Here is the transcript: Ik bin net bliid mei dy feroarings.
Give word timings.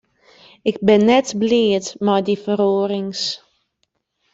Ik 0.69 0.77
bin 0.87 1.03
net 1.09 1.27
bliid 1.41 1.85
mei 2.05 2.21
dy 2.25 2.35
feroarings. 2.43 3.21